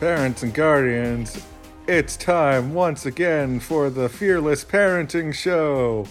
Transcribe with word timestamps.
Parents 0.00 0.42
and 0.42 0.52
guardians, 0.52 1.42
it's 1.88 2.18
time 2.18 2.74
once 2.74 3.06
again 3.06 3.58
for 3.60 3.88
the 3.88 4.10
Fearless 4.10 4.62
Parenting 4.62 5.32
Show. 5.32 6.06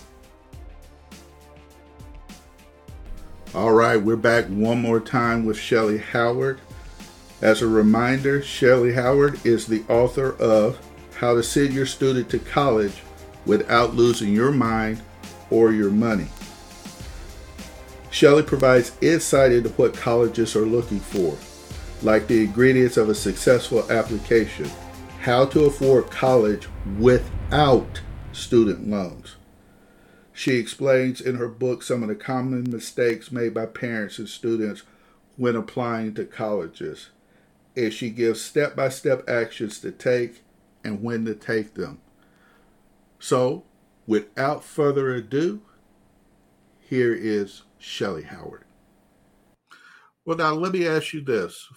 All 3.54 3.73
right, 3.73 4.02
we're 4.02 4.16
back 4.16 4.45
one 4.45 4.82
more 4.82 5.00
time 5.00 5.45
with 5.45 5.59
Shelly 5.59 6.00
Howard. 6.00 6.62
As 7.44 7.62
a 7.62 7.68
reminder, 7.68 8.41
Shelly 8.41 8.94
Howard 8.94 9.45
is 9.45 9.68
the 9.68 9.84
author 9.88 10.36
of 10.38 10.80
How 11.17 11.36
to 11.36 11.44
Send 11.44 11.72
Your 11.72 11.86
Student 11.86 12.27
to 12.31 12.40
College 12.40 13.04
Without 13.45 13.94
Losing 13.94 14.34
Your 14.34 14.52
Mind 14.52 14.99
or 15.52 15.72
Your 15.72 15.91
Money. 15.91 16.26
Shelly 18.09 18.41
provides 18.41 18.98
insight 19.02 19.52
into 19.52 19.70
what 19.70 19.94
colleges 19.94 20.55
are 20.55 20.66
looking 20.66 20.99
for 20.99 21.38
like 22.02 22.27
the 22.27 22.44
ingredients 22.44 22.98
of 22.98 23.09
a 23.09 23.16
successful 23.16 23.90
application, 23.91 24.70
how 25.22 25.45
to 25.45 25.66
afford 25.66 26.12
college 26.12 26.68
without 26.99 28.02
student 28.31 28.88
loans. 28.88 29.35
She 30.34 30.58
explains 30.58 31.21
in 31.21 31.35
her 31.35 31.48
book 31.48 31.81
some 31.81 32.04
of 32.04 32.09
the 32.09 32.16
common 32.16 32.70
mistakes 32.70 33.31
made 33.31 33.54
by 33.54 33.68
parents 33.68 34.20
and 34.20 34.27
students 34.27 34.84
when 35.38 35.55
applying 35.55 36.13
to 36.16 36.26
colleges, 36.26 37.09
and 37.76 37.94
she 37.94 38.09
gives 38.09 38.41
step 38.41 38.76
by 38.76 38.90
step 38.90 39.27
actions 39.30 39.80
to 39.80 39.91
take 39.91 40.43
and 40.84 41.02
when 41.02 41.23
to 41.26 41.34
take 41.34 41.76
them. 41.76 41.99
So, 43.18 43.63
without 44.05 44.63
further 44.63 45.13
ado, 45.16 45.62
here 46.82 47.13
is 47.13 47.63
Shelly 47.80 48.23
Howard. 48.23 48.65
Well, 50.25 50.38
now 50.38 50.53
let 50.53 50.71
me 50.71 50.88
ask 50.88 51.13
you 51.13 51.21
this 51.21 51.68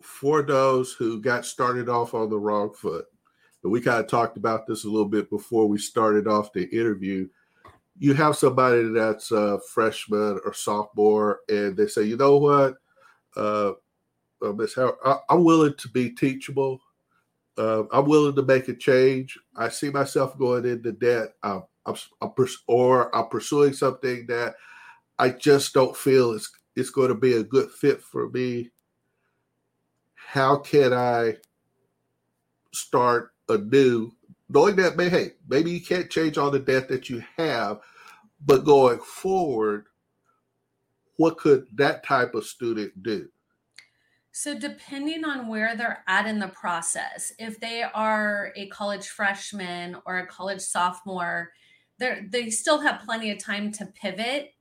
for 0.00 0.42
those 0.42 0.94
who 0.94 1.20
got 1.20 1.44
started 1.44 1.90
off 1.90 2.14
on 2.14 2.30
the 2.30 2.38
wrong 2.38 2.72
foot, 2.72 3.04
but 3.62 3.68
we 3.68 3.82
kind 3.82 4.02
of 4.02 4.08
talked 4.08 4.38
about 4.38 4.66
this 4.66 4.84
a 4.84 4.88
little 4.88 5.08
bit 5.08 5.28
before 5.28 5.66
we 5.66 5.76
started 5.76 6.26
off 6.26 6.52
the 6.54 6.64
interview. 6.70 7.28
You 7.98 8.14
have 8.14 8.36
somebody 8.36 8.88
that's 8.88 9.30
a 9.30 9.60
freshman 9.74 10.40
or 10.42 10.54
sophomore, 10.54 11.40
and 11.50 11.76
they 11.76 11.86
say, 11.86 12.04
you 12.04 12.16
know 12.16 12.38
what, 12.38 12.76
uh, 13.36 13.72
uh, 14.40 14.52
Miss 14.52 14.74
Howard, 14.74 14.94
I, 15.04 15.18
am 15.28 15.44
willing 15.44 15.74
to 15.76 15.88
be 15.90 16.08
teachable. 16.10 16.80
Uh, 17.58 17.82
I'm 17.92 18.06
willing 18.06 18.36
to 18.36 18.42
make 18.42 18.68
a 18.68 18.74
change. 18.74 19.38
I 19.54 19.68
see 19.68 19.90
myself 19.90 20.38
going 20.38 20.64
into 20.64 20.92
debt. 20.92 21.34
I'm, 21.42 21.64
I'm, 21.84 21.96
I'm 22.22 22.32
pers- 22.32 22.62
or 22.68 23.14
I'm 23.14 23.28
pursuing 23.28 23.74
something 23.74 24.26
that 24.28 24.54
I 25.18 25.30
just 25.30 25.74
don't 25.74 25.96
feel 25.96 26.32
it's 26.32 26.50
it's 26.78 26.90
going 26.90 27.08
to 27.08 27.14
be 27.14 27.34
a 27.34 27.42
good 27.42 27.70
fit 27.70 28.00
for 28.02 28.30
me 28.30 28.70
how 30.28 30.56
can 30.56 30.92
I 30.92 31.36
start 32.74 33.32
anew, 33.48 34.12
knowing 34.50 34.76
that 34.76 35.00
hey, 35.00 35.30
maybe 35.48 35.70
you 35.70 35.80
can't 35.80 36.10
change 36.10 36.36
all 36.36 36.50
the 36.50 36.58
debt 36.58 36.86
that 36.88 37.08
you 37.08 37.22
have, 37.38 37.80
but 38.44 38.66
going 38.66 38.98
forward, 38.98 39.86
what 41.16 41.38
could 41.38 41.66
that 41.76 42.04
type 42.04 42.34
of 42.34 42.44
student 42.44 43.02
do? 43.02 43.28
So, 44.32 44.56
depending 44.56 45.24
on 45.24 45.48
where 45.48 45.74
they're 45.74 46.04
at 46.06 46.26
in 46.26 46.38
the 46.38 46.48
process, 46.48 47.32
if 47.38 47.58
they 47.58 47.82
are 47.82 48.52
a 48.54 48.68
college 48.68 49.08
freshman 49.08 49.96
or 50.04 50.18
a 50.18 50.26
college 50.26 50.60
sophomore, 50.60 51.52
they 51.98 52.50
still 52.50 52.80
have 52.80 53.00
plenty 53.06 53.30
of 53.30 53.42
time 53.42 53.72
to 53.72 53.86
pivot 53.86 54.52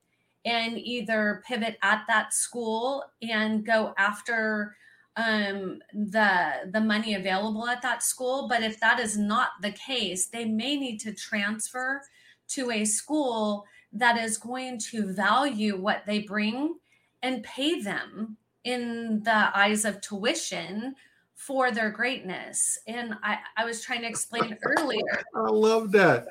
and 0.48 0.78
either 0.78 1.44
pivot 1.46 1.78
at 1.82 2.06
that 2.08 2.34
school 2.34 3.04
and 3.22 3.66
go 3.66 3.94
after 3.98 4.78
um, 5.18 5.80
the 5.94 6.70
the 6.72 6.80
money 6.80 7.16
available 7.16 7.68
at 7.68 7.82
that 7.82 8.02
school. 8.02 8.48
But 8.48 8.64
if 8.64 8.80
that 8.80 9.00
is 9.00 9.18
not 9.18 9.50
the 9.62 9.72
case, 9.72 10.28
they 10.28 10.46
may 10.46 10.78
need 10.78 11.00
to 11.00 11.14
transfer 11.14 12.02
to 12.50 12.72
a 12.72 12.86
school 12.86 13.66
that 13.92 14.18
is 14.18 14.38
going 14.38 14.80
to 14.80 15.12
value 15.12 15.76
what 15.76 16.04
they 16.06 16.20
bring 16.20 16.76
and 17.22 17.44
pay 17.44 17.82
them 17.82 18.38
in 18.64 19.22
the 19.24 19.58
eyes 19.58 19.84
of 19.84 20.00
tuition 20.00 20.96
for 21.38 21.72
their 21.72 21.92
greatness. 21.92 22.80
And 22.88 23.14
I, 23.24 23.38
I 23.56 23.64
was 23.64 23.82
trying 23.82 24.02
to 24.02 24.08
explain 24.08 24.58
earlier. 24.78 25.24
I 25.36 25.50
love 25.50 25.92
that. 25.94 26.26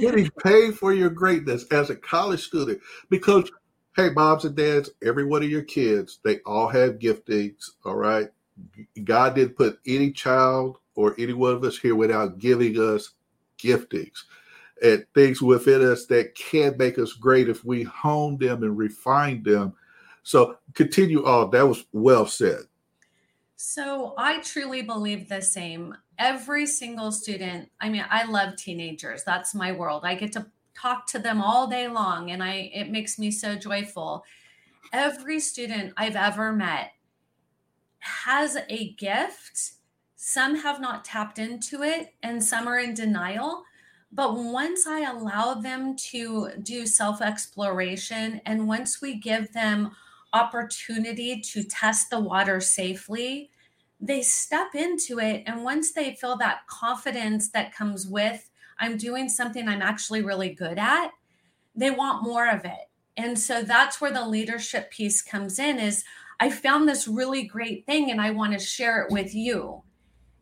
Getting 0.00 0.30
paid 0.42 0.78
for 0.78 0.92
your 0.92 1.10
greatness 1.10 1.64
as 1.70 1.90
a 1.90 1.96
college 1.96 2.46
student 2.46 2.80
because 3.10 3.50
hey, 3.94 4.10
moms 4.10 4.44
and 4.44 4.56
dads, 4.56 4.90
every 5.02 5.24
one 5.24 5.42
of 5.42 5.50
your 5.50 5.62
kids, 5.62 6.20
they 6.24 6.38
all 6.40 6.68
have 6.68 6.98
giftings. 6.98 7.70
All 7.84 7.96
right. 7.96 8.28
God 9.04 9.34
didn't 9.34 9.56
put 9.56 9.78
any 9.86 10.12
child 10.12 10.78
or 10.94 11.14
any 11.18 11.32
one 11.32 11.54
of 11.54 11.64
us 11.64 11.78
here 11.78 11.94
without 11.94 12.38
giving 12.38 12.76
us 12.76 13.10
giftings 13.58 14.24
and 14.82 15.04
things 15.14 15.40
within 15.40 15.82
us 15.82 16.06
that 16.06 16.34
can 16.34 16.76
make 16.76 16.98
us 16.98 17.12
great 17.12 17.48
if 17.48 17.64
we 17.64 17.82
hone 17.82 18.36
them 18.38 18.62
and 18.62 18.76
refine 18.76 19.42
them. 19.42 19.74
So 20.22 20.56
continue 20.74 21.24
on. 21.24 21.50
That 21.50 21.66
was 21.66 21.84
well 21.92 22.26
said. 22.26 22.60
So 23.56 24.14
I 24.18 24.40
truly 24.40 24.82
believe 24.82 25.28
the 25.28 25.40
same. 25.40 25.96
Every 26.18 26.66
single 26.66 27.12
student, 27.12 27.70
I 27.80 27.88
mean, 27.88 28.04
I 28.10 28.24
love 28.24 28.56
teenagers. 28.56 29.22
That's 29.24 29.54
my 29.54 29.72
world. 29.72 30.02
I 30.04 30.14
get 30.14 30.32
to 30.32 30.46
talk 30.74 31.06
to 31.08 31.18
them 31.18 31.40
all 31.40 31.66
day 31.66 31.88
long 31.88 32.30
and 32.30 32.42
I 32.42 32.70
it 32.74 32.90
makes 32.90 33.18
me 33.18 33.30
so 33.30 33.54
joyful. 33.54 34.24
Every 34.92 35.40
student 35.40 35.94
I've 35.96 36.16
ever 36.16 36.52
met 36.52 36.92
has 38.00 38.58
a 38.68 38.92
gift. 38.94 39.72
Some 40.16 40.56
have 40.56 40.80
not 40.80 41.04
tapped 41.04 41.38
into 41.38 41.82
it 41.82 42.14
and 42.22 42.42
some 42.42 42.66
are 42.66 42.78
in 42.78 42.94
denial. 42.94 43.64
But 44.12 44.34
once 44.36 44.86
I 44.86 45.00
allow 45.10 45.54
them 45.54 45.96
to 46.10 46.50
do 46.62 46.86
self 46.86 47.22
exploration 47.22 48.40
and 48.44 48.68
once 48.68 49.00
we 49.00 49.14
give 49.18 49.52
them 49.52 49.92
opportunity 50.34 51.40
to 51.40 51.62
test 51.62 52.10
the 52.10 52.20
water 52.20 52.60
safely, 52.60 53.50
they 54.00 54.20
step 54.20 54.74
into 54.74 55.18
it. 55.18 55.44
And 55.46 55.64
once 55.64 55.92
they 55.92 56.14
feel 56.14 56.36
that 56.38 56.66
confidence 56.66 57.50
that 57.50 57.74
comes 57.74 58.06
with 58.06 58.50
I'm 58.78 58.96
doing 58.96 59.28
something 59.28 59.68
I'm 59.68 59.82
actually 59.82 60.22
really 60.22 60.50
good 60.50 60.78
at, 60.78 61.10
they 61.74 61.90
want 61.90 62.22
more 62.22 62.48
of 62.48 62.64
it. 62.64 62.90
And 63.16 63.38
so 63.38 63.62
that's 63.62 64.00
where 64.00 64.12
the 64.12 64.26
leadership 64.26 64.90
piece 64.90 65.22
comes 65.22 65.58
in 65.58 65.78
is 65.78 66.04
I 66.40 66.50
found 66.50 66.88
this 66.88 67.06
really 67.06 67.44
great 67.44 67.86
thing 67.86 68.10
and 68.10 68.20
I 68.20 68.30
want 68.30 68.52
to 68.52 68.58
share 68.58 69.02
it 69.02 69.12
with 69.12 69.34
you. 69.34 69.82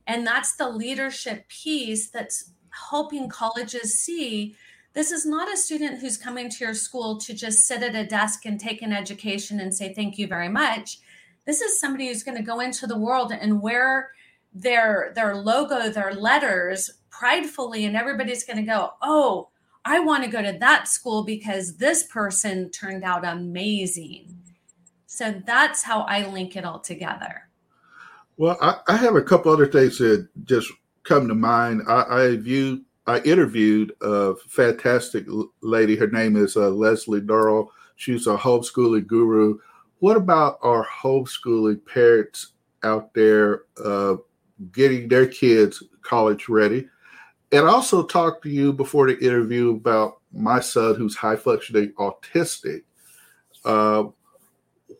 And 0.06 0.26
that's 0.26 0.56
the 0.56 0.68
leadership 0.68 1.48
piece 1.48 2.10
that's 2.10 2.52
helping 2.90 3.28
colleges 3.28 3.98
see 3.98 4.56
this 4.92 5.12
is 5.12 5.24
not 5.24 5.52
a 5.52 5.56
student 5.56 6.00
who's 6.00 6.16
coming 6.16 6.50
to 6.50 6.64
your 6.64 6.74
school 6.74 7.18
to 7.18 7.32
just 7.32 7.66
sit 7.66 7.82
at 7.82 7.94
a 7.94 8.06
desk 8.06 8.44
and 8.44 8.58
take 8.58 8.82
an 8.82 8.92
education 8.92 9.60
and 9.60 9.72
say 9.72 9.94
thank 9.94 10.18
you 10.18 10.26
very 10.26 10.48
much. 10.48 10.98
This 11.46 11.60
is 11.60 11.78
somebody 11.78 12.08
who's 12.08 12.24
going 12.24 12.36
to 12.36 12.42
go 12.42 12.60
into 12.60 12.86
the 12.86 12.98
world 12.98 13.32
and 13.32 13.62
wear 13.62 14.10
their 14.52 15.12
their 15.14 15.36
logo, 15.36 15.88
their 15.90 16.14
letters 16.14 16.90
pridefully 17.10 17.84
and 17.84 17.96
everybody's 17.96 18.44
going 18.44 18.58
to 18.58 18.62
go, 18.62 18.92
"Oh, 19.02 19.48
I 19.84 20.00
want 20.00 20.24
to 20.24 20.30
go 20.30 20.42
to 20.42 20.58
that 20.60 20.88
school 20.88 21.24
because 21.24 21.76
this 21.76 22.04
person 22.04 22.70
turned 22.70 23.04
out 23.04 23.24
amazing." 23.24 24.36
So 25.06 25.42
that's 25.44 25.82
how 25.82 26.02
I 26.02 26.26
link 26.26 26.56
it 26.56 26.64
all 26.64 26.78
together. 26.78 27.48
Well, 28.36 28.56
I, 28.62 28.78
I 28.88 28.96
have 28.96 29.16
a 29.16 29.22
couple 29.22 29.52
other 29.52 29.66
things 29.66 29.98
that 29.98 30.28
just 30.44 30.70
come 31.02 31.28
to 31.28 31.34
mind. 31.34 31.82
I, 31.86 32.04
I 32.08 32.36
viewed, 32.36 32.84
I 33.06 33.18
interviewed 33.20 33.92
a 34.00 34.34
fantastic 34.48 35.26
lady. 35.60 35.96
Her 35.96 36.06
name 36.06 36.36
is 36.36 36.56
uh, 36.56 36.70
Leslie 36.70 37.20
Durrell. 37.20 37.70
She's 37.96 38.26
a 38.26 38.36
homeschooling 38.36 39.06
guru. 39.06 39.58
What 39.98 40.16
about 40.16 40.58
our 40.62 40.86
homeschooling 40.86 41.84
parents 41.84 42.52
out 42.82 43.12
there 43.12 43.64
uh, 43.84 44.16
getting 44.72 45.08
their 45.08 45.26
kids 45.26 45.82
college 46.02 46.48
ready? 46.48 46.88
And 47.52 47.66
I 47.66 47.70
also 47.70 48.04
talked 48.04 48.42
to 48.44 48.50
you 48.50 48.72
before 48.72 49.08
the 49.08 49.18
interview 49.18 49.70
about 49.70 50.20
my 50.32 50.60
son 50.60 50.94
who's 50.94 51.16
high 51.16 51.36
functioning 51.36 51.92
autistic. 51.98 52.82
Uh, 53.64 54.04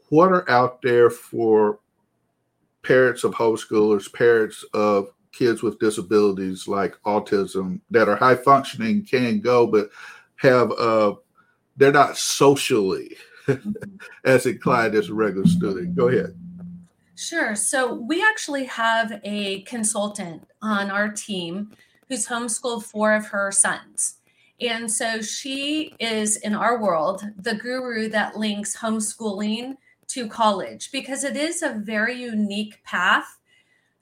what 0.08 0.32
are 0.32 0.48
out 0.50 0.82
there 0.82 1.10
for 1.10 1.78
parents 2.82 3.24
of 3.24 3.32
homeschoolers, 3.34 4.12
parents 4.12 4.64
of 4.74 5.10
kids 5.32 5.62
with 5.62 5.78
disabilities 5.78 6.66
like 6.66 7.00
autism 7.06 7.80
that 7.90 8.08
are 8.08 8.16
high 8.16 8.34
functioning, 8.34 9.04
can 9.04 9.40
go, 9.40 9.66
but 9.66 9.90
have 10.36 10.72
uh, 10.72 11.14
they're 11.76 11.92
not 11.92 12.16
socially 12.16 13.16
as 14.24 14.46
inclined 14.46 14.94
as 14.94 15.08
a 15.08 15.14
regular 15.14 15.46
student. 15.46 15.94
Go 15.94 16.08
ahead. 16.08 16.34
Sure. 17.20 17.54
So 17.54 17.92
we 17.94 18.22
actually 18.22 18.64
have 18.64 19.20
a 19.24 19.60
consultant 19.62 20.48
on 20.62 20.90
our 20.90 21.08
team 21.08 21.70
who's 22.08 22.26
homeschooled 22.26 22.84
four 22.84 23.12
of 23.12 23.26
her 23.26 23.52
sons. 23.52 24.16
And 24.60 24.90
so 24.90 25.20
she 25.20 25.94
is 26.00 26.36
in 26.38 26.54
our 26.54 26.80
world 26.80 27.22
the 27.36 27.54
guru 27.54 28.08
that 28.08 28.36
links 28.36 28.76
homeschooling 28.76 29.76
to 30.08 30.28
college 30.28 30.90
because 30.92 31.22
it 31.24 31.36
is 31.36 31.62
a 31.62 31.80
very 31.84 32.20
unique 32.20 32.82
path 32.84 33.38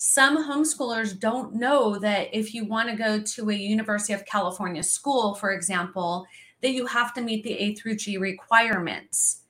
some 0.00 0.48
homeschoolers 0.48 1.18
don't 1.18 1.56
know 1.56 1.98
that 1.98 2.28
if 2.32 2.54
you 2.54 2.64
want 2.64 2.88
to 2.88 2.94
go 2.94 3.20
to 3.20 3.50
a 3.50 3.54
University 3.54 4.12
of 4.12 4.24
California 4.24 4.82
school, 4.82 5.34
for 5.34 5.50
example, 5.50 6.24
that 6.62 6.70
you 6.70 6.86
have 6.86 7.12
to 7.14 7.20
meet 7.20 7.42
the 7.42 7.52
A 7.58 7.74
through 7.74 7.96
G 7.96 8.16
requirements. 8.16 9.42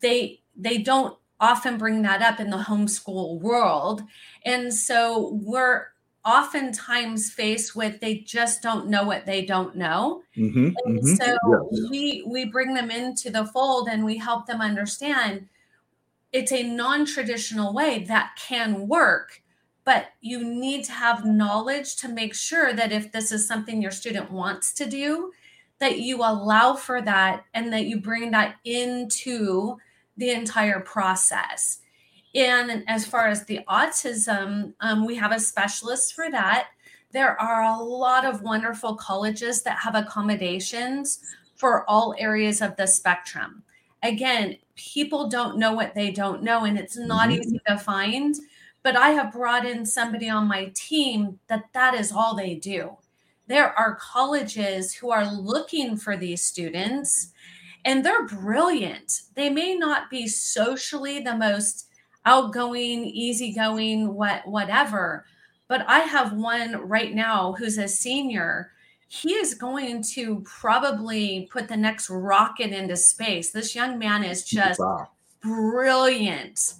They 0.00 0.42
they 0.54 0.78
don't 0.78 1.16
often 1.40 1.78
bring 1.78 2.02
that 2.02 2.22
up 2.22 2.40
in 2.40 2.50
the 2.50 2.56
homeschool 2.56 3.40
world. 3.40 4.02
And 4.44 4.72
so 4.72 5.38
we're 5.42 5.88
oftentimes 6.24 7.30
faced 7.30 7.76
with 7.76 8.00
they 8.00 8.18
just 8.18 8.62
don't 8.62 8.88
know 8.88 9.04
what 9.04 9.26
they 9.26 9.44
don't 9.44 9.76
know. 9.76 10.22
Mm-hmm, 10.36 10.70
and 10.84 10.98
mm-hmm, 10.98 11.14
so 11.14 11.26
yes. 11.26 11.90
we 11.90 12.24
we 12.26 12.44
bring 12.46 12.74
them 12.74 12.90
into 12.90 13.30
the 13.30 13.46
fold 13.46 13.88
and 13.88 14.04
we 14.04 14.18
help 14.18 14.46
them 14.46 14.60
understand 14.60 15.48
it's 16.32 16.52
a 16.52 16.62
non-traditional 16.62 17.72
way 17.72 18.04
that 18.04 18.36
can 18.38 18.88
work 18.88 19.42
but 19.86 20.08
you 20.20 20.42
need 20.42 20.84
to 20.84 20.92
have 20.92 21.24
knowledge 21.24 21.94
to 21.94 22.08
make 22.08 22.34
sure 22.34 22.74
that 22.74 22.90
if 22.90 23.12
this 23.12 23.30
is 23.30 23.46
something 23.46 23.80
your 23.80 23.92
student 23.92 24.30
wants 24.30 24.74
to 24.74 24.84
do 24.84 25.32
that 25.78 26.00
you 26.00 26.18
allow 26.18 26.74
for 26.74 27.00
that 27.00 27.44
and 27.54 27.72
that 27.72 27.86
you 27.86 28.00
bring 28.00 28.32
that 28.32 28.56
into 28.64 29.76
the 30.16 30.30
entire 30.30 30.80
process 30.80 31.80
and 32.36 32.84
as 32.86 33.06
far 33.06 33.28
as 33.28 33.44
the 33.44 33.60
autism, 33.66 34.74
um, 34.80 35.06
we 35.06 35.16
have 35.16 35.32
a 35.32 35.40
specialist 35.40 36.14
for 36.14 36.30
that. 36.30 36.68
There 37.12 37.40
are 37.40 37.62
a 37.62 37.82
lot 37.82 38.26
of 38.26 38.42
wonderful 38.42 38.94
colleges 38.96 39.62
that 39.62 39.78
have 39.78 39.94
accommodations 39.94 41.20
for 41.54 41.88
all 41.88 42.14
areas 42.18 42.60
of 42.60 42.76
the 42.76 42.86
spectrum. 42.86 43.62
Again, 44.02 44.58
people 44.76 45.30
don't 45.30 45.56
know 45.56 45.72
what 45.72 45.94
they 45.94 46.10
don't 46.10 46.42
know, 46.42 46.64
and 46.64 46.78
it's 46.78 46.98
not 46.98 47.30
mm-hmm. 47.30 47.40
easy 47.40 47.60
to 47.66 47.78
find. 47.78 48.34
But 48.82 48.96
I 48.96 49.10
have 49.10 49.32
brought 49.32 49.64
in 49.64 49.86
somebody 49.86 50.28
on 50.28 50.46
my 50.46 50.70
team 50.74 51.40
that 51.48 51.64
that 51.72 51.94
is 51.94 52.12
all 52.12 52.36
they 52.36 52.54
do. 52.54 52.98
There 53.46 53.72
are 53.78 53.96
colleges 53.96 54.92
who 54.92 55.10
are 55.10 55.32
looking 55.32 55.96
for 55.96 56.18
these 56.18 56.42
students, 56.42 57.32
and 57.86 58.04
they're 58.04 58.26
brilliant. 58.26 59.22
They 59.34 59.48
may 59.48 59.76
not 59.76 60.10
be 60.10 60.26
socially 60.26 61.20
the 61.20 61.36
most 61.36 61.86
outgoing, 62.26 63.04
easygoing, 63.04 64.12
what 64.12 64.46
whatever. 64.46 65.24
But 65.68 65.84
I 65.88 66.00
have 66.00 66.32
one 66.32 66.88
right 66.88 67.14
now 67.14 67.52
who's 67.52 67.78
a 67.78 67.86
senior. 67.86 68.72
He 69.06 69.34
is 69.34 69.54
going 69.54 70.02
to 70.14 70.40
probably 70.40 71.48
put 71.52 71.68
the 71.68 71.76
next 71.76 72.10
rocket 72.10 72.72
into 72.72 72.96
space. 72.96 73.52
This 73.52 73.76
young 73.76 74.00
man 74.00 74.24
is 74.24 74.44
just 74.44 74.80
wow. 74.80 75.08
brilliant. 75.40 76.74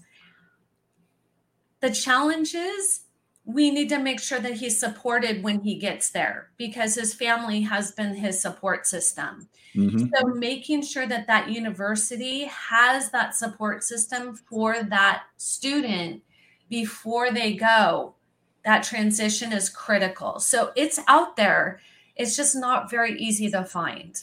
The 1.80 1.92
challenge 1.92 2.52
is 2.52 3.02
we 3.46 3.70
need 3.70 3.88
to 3.88 3.98
make 3.98 4.20
sure 4.20 4.40
that 4.40 4.54
he's 4.54 4.78
supported 4.78 5.43
when 5.43 5.60
he 5.60 5.76
gets 5.76 6.10
there 6.10 6.50
because 6.56 6.96
his 6.96 7.14
family 7.14 7.60
has 7.60 7.93
been 7.93 8.12
his 8.12 8.43
support 8.43 8.88
system. 8.88 9.48
Mm-hmm. 9.76 10.06
So 10.12 10.26
making 10.34 10.82
sure 10.82 11.06
that 11.06 11.28
that 11.28 11.48
university 11.48 12.46
has 12.46 13.10
that 13.12 13.37
support 13.37 13.84
system 13.84 14.34
for 14.34 14.82
that 14.82 15.22
student 15.37 16.22
before 16.69 17.31
they 17.31 17.54
go, 17.54 18.16
that 18.64 18.82
transition 18.82 19.52
is 19.52 19.70
critical. 19.70 20.40
So 20.40 20.72
it's 20.75 20.99
out 21.06 21.37
there. 21.37 21.81
It's 22.16 22.37
just 22.37 22.56
not 22.56 22.90
very 22.90 23.16
easy 23.16 23.49
to 23.50 23.64
find. 23.64 24.16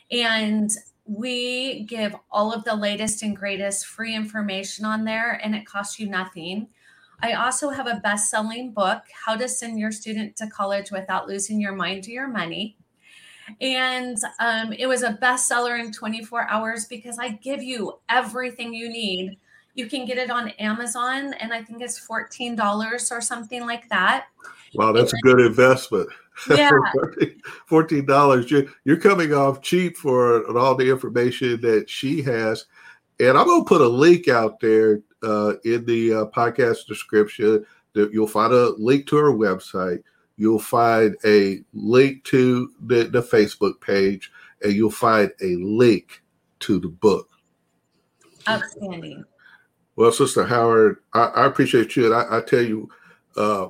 And 0.10 0.72
we 1.12 1.84
give 1.84 2.16
all 2.32 2.54
of 2.54 2.64
the 2.64 2.76
latest 2.76 3.22
and 3.22 3.36
greatest 3.36 3.86
free 3.86 4.16
information 4.16 4.86
on 4.86 5.04
there, 5.04 5.34
and 5.44 5.54
it 5.54 5.66
costs 5.66 6.00
you 6.00 6.08
nothing. 6.08 6.68
I 7.22 7.34
also 7.34 7.70
have 7.70 7.86
a 7.86 8.00
best 8.02 8.30
selling 8.30 8.72
book, 8.72 9.04
How 9.26 9.36
to 9.36 9.50
Send 9.50 9.78
Your 9.78 9.92
Student 9.92 10.38
to 10.38 10.48
College 10.48 10.90
Without 10.90 11.28
Losing 11.28 11.60
Your 11.60 11.74
Mind 11.74 12.08
or 12.08 12.12
Your 12.12 12.30
Money. 12.30 12.78
And 13.60 14.18
um, 14.40 14.72
it 14.72 14.88
was 14.88 15.04
a 15.04 15.14
bestseller 15.14 15.78
in 15.78 15.92
24 15.92 16.50
hours 16.50 16.86
because 16.86 17.20
I 17.20 17.32
give 17.32 17.62
you 17.62 18.00
everything 18.08 18.74
you 18.74 18.88
need. 18.88 19.38
You 19.76 19.88
can 19.88 20.06
get 20.06 20.18
it 20.18 20.32
on 20.32 20.50
Amazon, 20.52 21.34
and 21.34 21.52
I 21.52 21.62
think 21.62 21.82
it's 21.82 22.00
$14 22.00 23.12
or 23.12 23.20
something 23.20 23.66
like 23.66 23.90
that. 23.90 24.28
Wow, 24.74 24.92
that's 24.94 25.14
a 25.14 25.18
good 25.24 25.40
investment. 25.40 26.10
Yeah. 26.50 26.72
Fourteen 27.68 28.06
dollars. 28.06 28.50
You're, 28.50 28.64
you're 28.86 28.98
coming 28.98 29.34
off 29.34 29.62
cheap 29.62 29.98
for 29.98 30.58
all 30.58 30.74
the 30.74 30.90
information 30.90 31.60
that 31.62 31.90
she 31.90 32.22
has, 32.24 32.66
and 33.20 33.38
I'm 33.38 33.46
gonna 33.46 33.66
put 33.66 33.82
a 33.82 33.88
link 33.88 34.28
out 34.28 34.60
there 34.60 35.02
uh, 35.22 35.56
in 35.66 35.86
the 35.86 36.14
uh, 36.14 36.26
podcast 36.28 36.88
description. 36.88 37.66
That 37.94 38.14
you'll 38.14 38.28
find 38.28 38.54
a 38.54 38.70
link 38.78 39.08
to 39.08 39.18
her 39.18 39.32
website. 39.32 40.02
You'll 40.38 40.58
find 40.58 41.16
a 41.26 41.62
link 41.74 42.24
to 42.24 42.72
the, 42.88 43.04
the 43.04 43.22
Facebook 43.22 43.80
page, 43.82 44.32
and 44.64 44.74
you'll 44.74 44.90
find 44.90 45.32
a 45.42 45.58
link 45.58 46.24
to 46.62 46.80
the 46.80 46.88
book. 46.88 47.30
Outstanding. 48.50 49.26
Well, 49.96 50.12
Sister 50.12 50.46
Howard, 50.46 50.98
I, 51.14 51.26
I 51.26 51.46
appreciate 51.46 51.96
you, 51.96 52.06
and 52.06 52.16
I, 52.16 52.38
I 52.38 52.42
tell 52.42 52.62
you, 52.64 52.90
uh, 53.36 53.68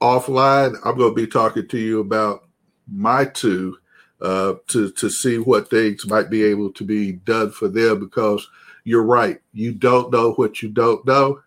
offline, 0.00 0.76
I'm 0.84 0.96
going 0.96 1.10
to 1.10 1.14
be 1.14 1.26
talking 1.26 1.66
to 1.68 1.78
you 1.78 2.00
about 2.00 2.44
my 2.86 3.24
two 3.24 3.78
uh, 4.20 4.54
to 4.68 4.90
to 4.92 5.10
see 5.10 5.38
what 5.38 5.68
things 5.68 6.06
might 6.06 6.30
be 6.30 6.42
able 6.42 6.72
to 6.72 6.84
be 6.84 7.12
done 7.12 7.50
for 7.50 7.68
them 7.68 8.00
because 8.00 8.48
you're 8.84 9.02
right. 9.02 9.40
You 9.52 9.72
don't 9.72 10.12
know 10.12 10.32
what 10.34 10.62
you 10.62 10.68
don't 10.68 11.04
know, 11.06 11.40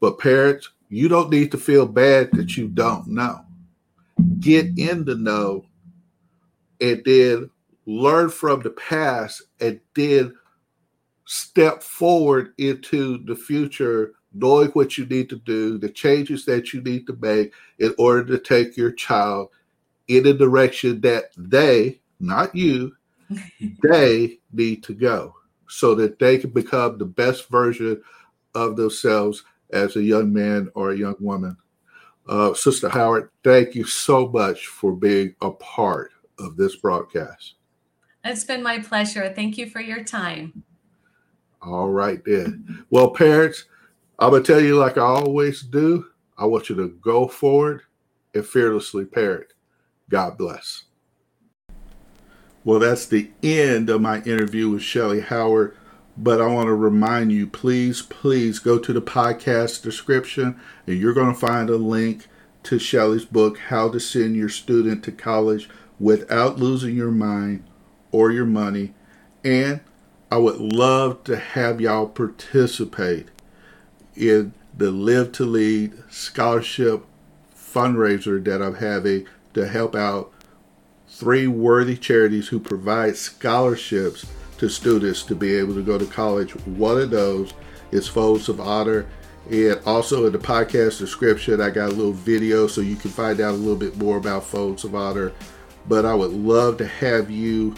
but 0.00 0.18
parents, 0.18 0.70
you 0.88 1.08
don't 1.08 1.30
need 1.30 1.50
to 1.52 1.58
feel 1.58 1.86
bad 1.86 2.30
that 2.32 2.56
you 2.56 2.68
don't 2.68 3.06
know. 3.06 3.40
Get 4.40 4.78
in 4.78 5.04
the 5.04 5.14
know, 5.14 5.64
and 6.80 7.02
then 7.04 7.50
learn 7.86 8.30
from 8.30 8.62
the 8.62 8.70
past, 8.70 9.42
and 9.60 9.80
then 9.94 10.34
step 11.26 11.82
forward 11.82 12.52
into 12.58 13.18
the 13.24 13.34
future 13.34 14.14
knowing 14.34 14.68
what 14.70 14.98
you 14.98 15.06
need 15.06 15.28
to 15.30 15.36
do, 15.36 15.78
the 15.78 15.88
changes 15.88 16.44
that 16.44 16.72
you 16.72 16.82
need 16.82 17.06
to 17.06 17.16
make 17.20 17.52
in 17.78 17.94
order 17.98 18.24
to 18.24 18.38
take 18.38 18.76
your 18.76 18.90
child 18.90 19.48
in 20.08 20.26
a 20.26 20.32
direction 20.34 21.00
that 21.00 21.24
they, 21.36 22.00
not 22.20 22.54
you, 22.54 22.94
they 23.82 24.38
need 24.52 24.82
to 24.82 24.92
go 24.92 25.34
so 25.68 25.94
that 25.94 26.18
they 26.18 26.36
can 26.36 26.50
become 26.50 26.98
the 26.98 27.04
best 27.04 27.48
version 27.48 28.00
of 28.54 28.76
themselves 28.76 29.44
as 29.72 29.96
a 29.96 30.02
young 30.02 30.32
man 30.32 30.68
or 30.74 30.90
a 30.90 30.96
young 30.96 31.16
woman. 31.20 31.56
Uh, 32.28 32.54
Sister 32.54 32.88
Howard, 32.88 33.30
thank 33.42 33.74
you 33.74 33.84
so 33.84 34.28
much 34.28 34.66
for 34.66 34.92
being 34.92 35.34
a 35.40 35.50
part 35.50 36.12
of 36.38 36.56
this 36.56 36.76
broadcast. 36.76 37.54
It's 38.24 38.44
been 38.44 38.62
my 38.62 38.78
pleasure. 38.78 39.32
Thank 39.34 39.58
you 39.58 39.68
for 39.68 39.80
your 39.80 40.02
time. 40.02 40.64
All 41.60 41.90
right, 41.90 42.22
then. 42.24 42.84
Well, 42.90 43.10
parents, 43.10 43.64
I'm 44.18 44.30
going 44.30 44.42
to 44.42 44.52
tell 44.52 44.60
you, 44.62 44.76
like 44.78 44.96
I 44.96 45.02
always 45.02 45.62
do, 45.62 46.06
I 46.38 46.46
want 46.46 46.68
you 46.68 46.76
to 46.76 46.88
go 46.88 47.26
forward 47.26 47.82
and 48.34 48.46
fearlessly 48.46 49.04
parent. 49.04 49.52
God 50.08 50.38
bless. 50.38 50.84
Well, 52.64 52.78
that's 52.78 53.06
the 53.06 53.30
end 53.42 53.90
of 53.90 54.00
my 54.00 54.22
interview 54.22 54.70
with 54.70 54.82
Shelly 54.82 55.20
Howard 55.20 55.76
But 56.16 56.40
I 56.40 56.46
want 56.46 56.68
to 56.68 56.74
remind 56.74 57.32
you 57.32 57.46
please, 57.46 58.02
please 58.02 58.60
go 58.60 58.78
to 58.78 58.92
the 58.92 59.02
podcast 59.02 59.82
description 59.82 60.60
and 60.86 60.98
you're 60.98 61.12
going 61.12 61.34
to 61.34 61.38
find 61.38 61.68
a 61.68 61.76
link 61.76 62.26
to 62.64 62.78
Shelly's 62.78 63.24
book, 63.24 63.58
How 63.58 63.88
to 63.90 63.98
Send 63.98 64.36
Your 64.36 64.48
Student 64.48 65.02
to 65.04 65.12
College 65.12 65.68
Without 65.98 66.58
Losing 66.58 66.94
Your 66.94 67.10
Mind 67.10 67.64
or 68.12 68.30
Your 68.30 68.46
Money. 68.46 68.94
And 69.42 69.80
I 70.30 70.38
would 70.38 70.58
love 70.58 71.24
to 71.24 71.36
have 71.36 71.80
y'all 71.80 72.08
participate 72.08 73.28
in 74.16 74.52
the 74.76 74.90
Live 74.90 75.32
to 75.32 75.44
Lead 75.44 75.92
scholarship 76.10 77.04
fundraiser 77.56 78.42
that 78.44 78.62
I'm 78.62 78.76
having 78.76 79.26
to 79.54 79.68
help 79.68 79.94
out 79.94 80.32
three 81.08 81.46
worthy 81.46 81.96
charities 81.96 82.48
who 82.48 82.58
provide 82.58 83.16
scholarships 83.16 84.26
to 84.58 84.68
students 84.68 85.22
to 85.24 85.34
be 85.34 85.54
able 85.54 85.74
to 85.74 85.82
go 85.82 85.98
to 85.98 86.06
college. 86.06 86.52
One 86.66 87.00
of 87.00 87.10
those 87.10 87.54
is 87.90 88.08
Folds 88.08 88.48
of 88.48 88.60
Honor. 88.60 89.06
And 89.50 89.78
also 89.84 90.26
in 90.26 90.32
the 90.32 90.38
podcast 90.38 90.98
description, 90.98 91.60
I 91.60 91.70
got 91.70 91.90
a 91.90 91.94
little 91.94 92.12
video 92.12 92.66
so 92.66 92.80
you 92.80 92.96
can 92.96 93.10
find 93.10 93.40
out 93.40 93.54
a 93.54 93.58
little 93.58 93.76
bit 93.76 93.96
more 93.96 94.16
about 94.16 94.44
Folds 94.44 94.84
of 94.84 94.94
Honor. 94.94 95.32
But 95.86 96.06
I 96.06 96.14
would 96.14 96.32
love 96.32 96.78
to 96.78 96.86
have 96.86 97.30
you 97.30 97.74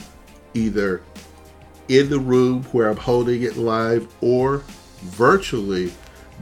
either 0.55 1.03
in 1.89 2.09
the 2.09 2.21
room 2.21 2.63
where 2.73 2.89
I'm 2.89 2.97
holding 2.97 3.43
it 3.43 3.57
live 3.57 4.13
or 4.21 4.59
virtually 5.03 5.93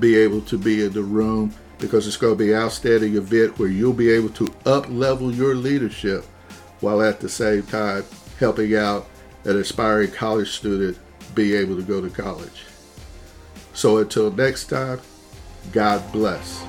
be 0.01 0.17
able 0.17 0.41
to 0.43 0.59
be 0.59 0.85
in 0.85 0.93
the 0.93 1.03
room 1.03 1.55
because 1.79 2.07
it's 2.07 2.17
going 2.17 2.35
to 2.35 2.39
be 2.39 2.53
an 2.53 2.59
outstanding 2.59 3.17
event 3.17 3.59
where 3.59 3.69
you'll 3.69 3.93
be 3.93 4.11
able 4.11 4.31
to 4.31 4.53
up 4.67 4.87
level 4.89 5.33
your 5.33 5.55
leadership 5.55 6.25
while 6.81 7.03
at 7.03 7.21
the 7.21 7.29
same 7.29 7.63
time 7.65 8.05
helping 8.39 8.77
out 8.77 9.09
an 9.45 9.59
aspiring 9.59 10.11
college 10.11 10.51
student 10.51 10.99
be 11.35 11.55
able 11.55 11.77
to 11.77 11.83
go 11.83 12.01
to 12.01 12.11
college. 12.11 12.65
So 13.73 13.99
until 13.99 14.31
next 14.31 14.67
time, 14.67 15.01
God 15.73 16.13
bless. 16.13 16.65